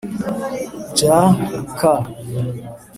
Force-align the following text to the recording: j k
j 0.95 0.99
k 1.79 1.81